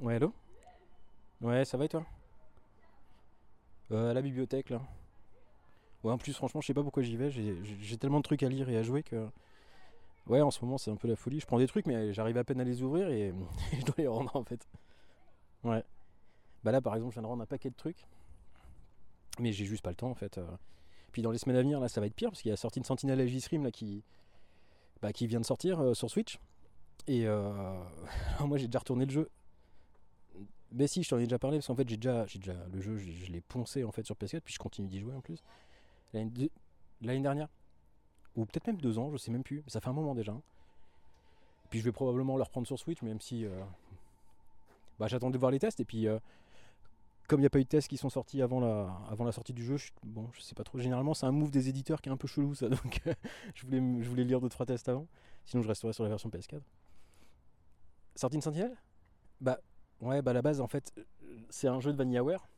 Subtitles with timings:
[0.00, 0.32] Ouais, allô?
[1.42, 2.04] Ouais, ça va et toi?
[3.92, 4.80] Euh, À la bibliothèque, là.
[6.02, 7.30] Ouais, en plus, franchement, je sais pas pourquoi j'y vais.
[7.30, 9.28] J'ai tellement de trucs à lire et à jouer que.
[10.26, 11.40] Ouais, en ce moment, c'est un peu la folie.
[11.40, 13.34] Je prends des trucs, mais j'arrive à peine à les ouvrir et
[13.78, 14.66] je dois les rendre, en fait.
[15.64, 15.84] Ouais.
[16.64, 18.06] Bah là, par exemple, je viens de rendre un paquet de trucs.
[19.38, 20.40] Mais j'ai juste pas le temps, en fait.
[21.12, 22.56] Puis dans les semaines à venir, là, ça va être pire, parce qu'il y a
[22.56, 24.02] sorti une Sentinelle Aegis-Rim, là, qui...
[25.02, 26.38] Bah, qui vient de sortir euh, sur Switch.
[27.06, 27.72] Et euh,
[28.40, 29.30] moi, j'ai déjà retourné le jeu.
[30.72, 32.96] Mais si, je t'en ai déjà parlé, parce qu'en fait, j'ai déjà, déjà le jeu,
[32.98, 35.42] je, l'ai poncé en fait sur PS4, puis je continue d'y jouer en plus.
[36.12, 36.50] L'année de-
[37.02, 37.48] l'année dernière,
[38.36, 40.36] ou peut-être même deux ans, je sais même plus, ça fait un moment déjà.
[41.70, 43.60] Puis je vais probablement le reprendre sur Switch, même si euh,
[44.98, 46.18] bah, j'attendais de voir les tests, et puis euh,
[47.30, 49.64] comme il n'y a pas eu de tests qui sont sortis avant la, sortie du
[49.64, 50.78] jeu, je, bon, je sais pas trop.
[50.78, 53.14] Généralement, c'est un move des éditeurs qui est un peu chelou, ça, donc euh,
[53.54, 55.06] je, voulais, lire deux trois tests avant,
[55.46, 56.60] sinon je resterai sur la version PS4.
[58.16, 58.76] Sortie une Sentinelle?
[59.40, 59.60] Bah,
[60.00, 60.92] Ouais, bah à la base, en fait,
[61.50, 62.48] c'est un jeu de VanillaWare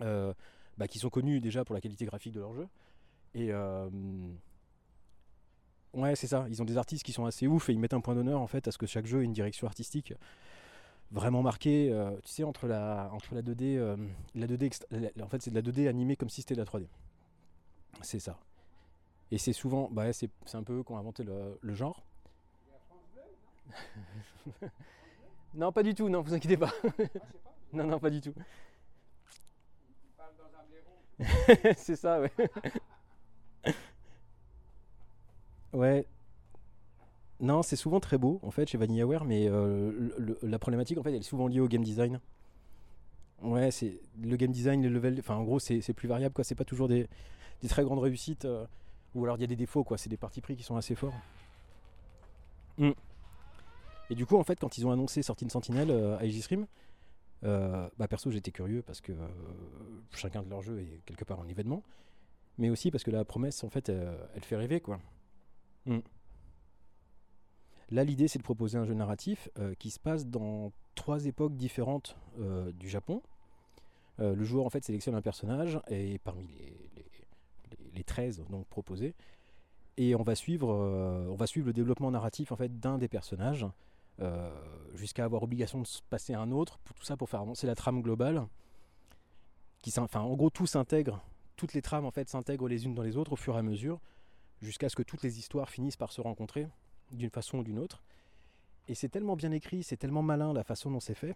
[0.00, 0.32] euh,
[0.78, 2.66] bah, qui sont connus déjà pour la qualité graphique de leur jeu.
[3.34, 3.90] Et euh,
[5.92, 6.46] ouais, c'est ça.
[6.48, 8.46] Ils ont des artistes qui sont assez ouf et ils mettent un point d'honneur en
[8.46, 10.14] fait à ce que chaque jeu ait une direction artistique
[11.14, 11.90] vraiment marquée.
[11.92, 13.96] euh, tu sais, entre la, entre la 2D, euh,
[14.34, 16.60] la 2D, extra- la- en fait, c'est de la 2D animée comme si c'était de
[16.60, 16.88] la 3D.
[18.02, 18.38] C'est ça.
[19.32, 22.04] Et c'est souvent, bah c'est un peu eux qui ont inventé le, le genre.
[25.54, 26.72] non, pas du tout, non, vous inquiétez pas.
[27.72, 28.34] non, non, pas du tout.
[31.76, 32.30] c'est ça, ouais.
[35.72, 36.06] ouais.
[37.44, 40.96] Non, c'est souvent très beau, en fait, chez VanillaWare, mais euh, le- le- la problématique,
[40.96, 42.18] en fait, elle est souvent liée au game design.
[43.42, 46.42] Ouais, c'est le game design, les levels, enfin, en gros, c'est plus variable, quoi.
[46.42, 47.06] C'est pas toujours des,
[47.60, 48.64] des très grandes réussites, euh,
[49.14, 49.98] ou alors il y a des défauts, quoi.
[49.98, 51.12] C'est des partis pris qui sont assez forts.
[52.78, 52.92] Mm.
[54.08, 56.22] Et du coup, en fait, quand ils ont annoncé sortie de Sentinelle euh, à
[57.44, 59.12] euh, bah perso, j'étais curieux parce que
[60.14, 61.82] chacun de leurs jeux est quelque part un événement,
[62.56, 64.98] mais aussi parce que la promesse, en fait, elle fait rêver, quoi.
[65.84, 65.98] Mm.
[67.94, 71.54] Là, l'idée, c'est de proposer un jeu narratif euh, qui se passe dans trois époques
[71.54, 73.22] différentes euh, du Japon.
[74.18, 77.06] Euh, le joueur, en fait, sélectionne un personnage et parmi les, les,
[77.70, 79.14] les- les 13 donc proposés,
[79.96, 80.74] et on va suivre,
[81.28, 83.64] le développement narratif en fait d'un des personnages
[84.94, 86.78] jusqu'à avoir obligation de se passer à un autre.
[86.78, 88.44] Pour tout ça, pour faire avancer la trame globale.
[89.82, 91.22] Qui, enfin, en gros, tout s'intègre,
[91.54, 93.62] toutes les trames en fait s'intègrent les unes dans les autres au fur et à
[93.62, 94.00] mesure,
[94.60, 96.66] jusqu'à ce que toutes les histoires finissent par se rencontrer
[97.10, 98.02] d'une façon ou d'une autre.
[98.88, 101.34] Et c'est tellement bien écrit, c'est tellement malin la façon dont c'est fait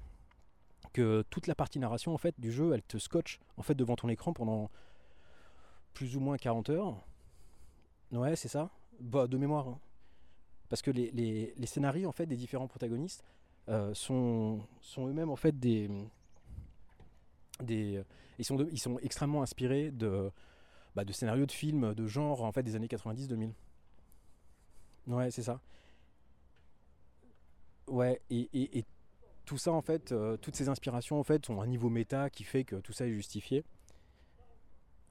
[0.93, 3.97] que toute la partie narration en fait du jeu, elle te scotche en fait devant
[3.97, 4.71] ton écran pendant
[5.93, 6.97] plus ou moins 40 heures.
[8.13, 8.71] Ouais, c'est ça.
[9.01, 9.69] Bah, de mémoire.
[9.69, 9.79] hein.
[10.69, 13.25] Parce que les, scénarios en fait des différents protagonistes
[13.69, 14.61] euh, sont,
[14.99, 15.91] eux-mêmes en fait des
[18.39, 20.31] ils sont extrêmement inspirés de
[20.95, 23.53] bah, de scénarios de films de genre en fait des années 90-2000.
[25.09, 25.61] Ouais, c'est ça.
[27.89, 28.85] Ouais, et, et-
[29.47, 32.45] tout ça en fait, euh, toutes ces inspirations en fait ont un niveau méta qui
[32.45, 33.65] fait que tout ça est justifié.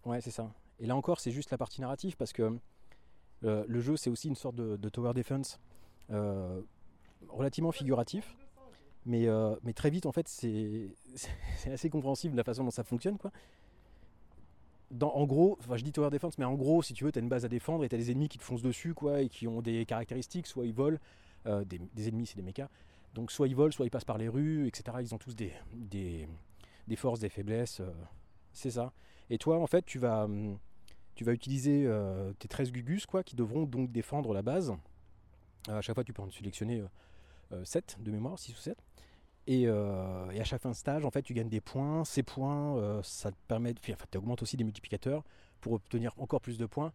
[0.06, 0.54] Ouais, c'est ça.
[0.80, 2.56] Et là encore, c'est juste la partie narrative parce que
[3.44, 5.60] euh, le jeu c'est aussi une sorte de, tower defense
[6.12, 6.62] euh,
[7.30, 8.38] relativement figuratif.
[9.08, 9.28] Mais,
[9.64, 10.92] mais très vite, en fait, c'est
[11.66, 13.18] assez compréhensible la façon dont ça fonctionne.
[13.18, 13.32] Quoi.
[15.02, 17.22] En gros, enfin, je dis tower defense, mais en gros, si tu veux, tu as
[17.22, 19.30] une base à défendre et tu as des ennemis qui te foncent dessus quoi, et
[19.30, 20.98] qui ont des caractéristiques, soit ils volent,
[21.46, 22.70] euh, des, ennemis, c'est des mechas.
[23.14, 24.98] Donc, soit ils volent, soit ils passent par les rues, etc.
[25.02, 27.82] Ils ont tous des, des, forces, des faiblesses.
[27.82, 27.92] euh,
[28.54, 28.94] c'est ça.
[29.30, 30.58] Et toi, en fait, tu vas, hum,
[31.16, 34.74] tu vas utiliser euh, tes 13 gugus quoi, qui devront donc défendre la base.
[35.68, 36.84] À chaque fois, tu peux en sélectionner
[37.52, 38.78] euh, 7 de mémoire, 6 ou 7.
[39.48, 42.04] Et, euh, et à chaque fin de stage, en fait, tu gagnes des points.
[42.06, 45.24] Ces points, euh, ça te permet, de- enfin, tu augmentes aussi des multiplicateurs
[45.62, 46.92] pour obtenir encore plus de points,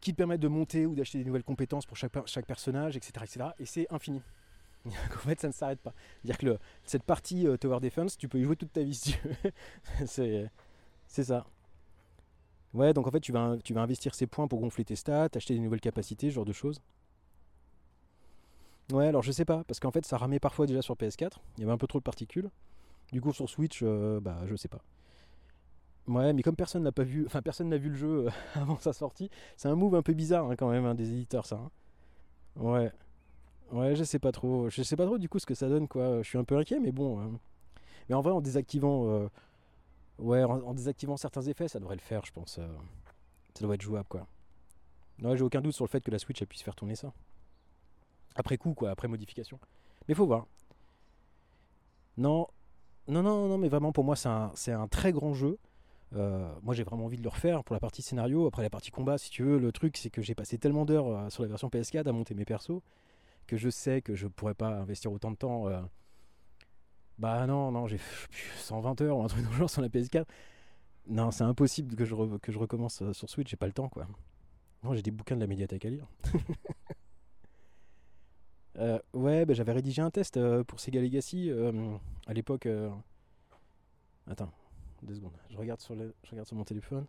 [0.00, 3.24] qui te permettent de monter ou d'acheter des nouvelles compétences pour chaque, chaque personnage, etc.,
[3.26, 3.54] etc.
[3.58, 4.22] Et c'est infini.
[4.86, 5.94] en fait, ça ne s'arrête pas.
[6.22, 9.16] C'est-à-dire que cette partie euh, Tower Defense, tu peux y jouer toute ta vie
[10.06, 10.50] c'est,
[11.08, 11.46] c'est ça.
[12.74, 15.28] Ouais, donc en fait, tu vas, tu vas investir ces points pour gonfler tes stats,
[15.34, 16.80] acheter des nouvelles capacités, ce genre de choses.
[18.92, 21.60] Ouais, alors je sais pas, parce qu'en fait ça ramait parfois déjà sur PS4, il
[21.60, 22.50] y avait un peu trop de particules.
[23.12, 24.80] Du coup sur Switch, euh, bah je sais pas.
[26.06, 28.78] Ouais, mais comme personne n'a pas vu, enfin personne n'a vu le jeu euh, avant
[28.78, 31.56] sa sortie, c'est un move un peu bizarre hein, quand même hein, des éditeurs ça.
[31.56, 31.70] hein.
[32.56, 32.92] Ouais,
[33.72, 35.88] ouais, je sais pas trop, je sais pas trop du coup ce que ça donne
[35.88, 36.22] quoi.
[36.22, 37.38] Je suis un peu inquiet, mais bon.
[38.08, 39.28] Mais en vrai en désactivant, euh,
[40.18, 42.54] ouais, en, désactivant certains effets, ça devrait le faire, je pense.
[43.54, 44.26] Ça doit être jouable quoi.
[45.20, 47.12] Non, j'ai aucun doute sur le fait que la Switch elle puisse faire tourner ça.
[48.38, 49.58] Après coup, quoi, après modification.
[50.08, 50.46] Mais faut voir.
[52.16, 52.46] Non,
[53.08, 54.28] non, non, non, mais vraiment pour moi c'est
[54.72, 55.58] un, très grand jeu.
[56.14, 58.46] Euh, moi j'ai vraiment envie de le refaire pour la partie scénario.
[58.46, 61.08] Après la partie combat, si tu veux, le truc c'est que j'ai passé tellement d'heures
[61.08, 62.80] euh, sur la version PS4 à monter mes persos
[63.46, 65.68] que je sais que je pourrais pas investir autant de temps.
[65.68, 65.80] euh.
[67.18, 69.88] Bah non, non, j'ai fait 120 heures ou un truc dans le genre sur la
[69.88, 70.24] PS4.
[71.08, 74.06] Non, c'est impossible que je, que je recommence sur Switch, j'ai pas le temps quoi.
[74.84, 76.06] Non, j'ai des bouquins de la médiathèque à lire.
[78.78, 81.96] Euh, ouais, bah, j'avais rédigé un test euh, pour Sega Legacy euh,
[82.26, 82.68] à l'époque.
[84.30, 84.52] Attends,
[85.02, 85.36] deux secondes.
[85.50, 85.96] Je regarde sur,
[86.52, 87.06] mon téléphone.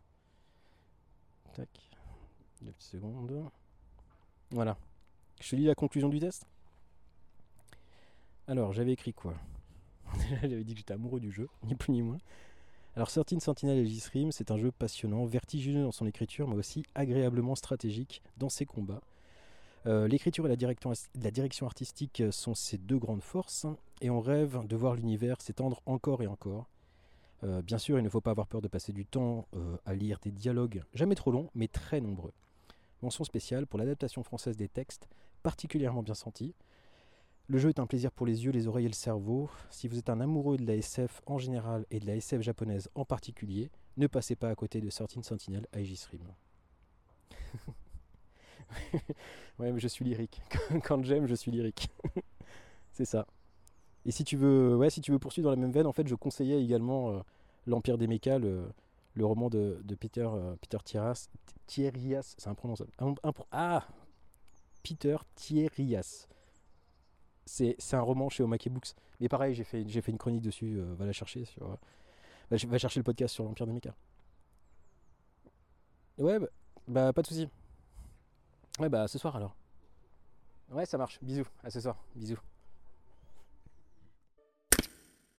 [1.53, 1.69] Tac.
[2.61, 3.49] Deux petites secondes.
[4.51, 4.77] Voilà.
[5.41, 6.45] Je lis la conclusion du test.
[8.47, 9.35] Alors, j'avais écrit quoi?
[10.41, 12.17] J'avais dit que j'étais amoureux du jeu, ni plus ni moins.
[12.95, 16.83] Alors, 13 Sentinel et J-Stream, c'est un jeu passionnant, vertigineux dans son écriture, mais aussi
[16.95, 19.01] agréablement stratégique dans ses combats.
[19.85, 23.65] Euh, L'écriture et la direction, artistique sont ses deux grandes forces,
[24.01, 26.67] et on rêve de voir l'univers s'étendre encore et encore.
[27.43, 29.93] Euh, bien sûr, il ne faut pas avoir peur de passer du temps euh, à
[29.93, 32.33] lire des dialogues, jamais trop longs, mais très nombreux.
[33.01, 35.07] Mention spéciale pour l'adaptation française des textes,
[35.41, 36.53] particulièrement bien sentie.
[37.47, 39.49] Le jeu est un plaisir pour les yeux, les oreilles et le cerveau.
[39.71, 42.89] Si vous êtes un amoureux de la SF en général et de la SF japonaise
[42.93, 46.21] en particulier, ne passez pas à côté de 13 Sentinel IG Stream.
[49.59, 50.41] ouais, mais je suis lyrique.
[50.83, 51.89] Quand j'aime, je suis lyrique.
[52.93, 53.25] C'est ça.
[54.05, 56.07] Et si tu veux, ouais, si tu veux poursuivre dans la même veine, en fait,
[56.07, 57.19] je conseillais également euh,
[57.67, 58.71] l'Empire des Mechas, le,
[59.21, 60.77] roman de, Peter, euh, Peter
[62.37, 62.91] c'est imprononçable.
[63.51, 63.85] Ah,
[64.83, 66.27] Peter Thierryas.
[67.45, 68.93] C'est un roman chez Omake Books.
[69.19, 70.77] Mais pareil, j'ai fait, j'ai fait une chronique dessus.
[70.79, 71.63] euh, va la chercher sur.
[71.65, 71.75] euh,
[72.51, 73.95] va, ch- va chercher le podcast sur l'Empire des Mechas.
[76.17, 76.47] Ouais, bah,
[76.87, 77.49] bah, pas de soucis.
[78.79, 79.55] Ouais, bah ce soir alors.
[80.71, 81.19] Ouais, ça marche.
[81.21, 81.47] Bisous.
[81.63, 81.97] À ce soir.
[82.15, 82.39] Bisous.